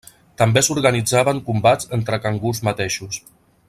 [0.41, 3.25] També s'organitzaven combats entre cangurs mateixos.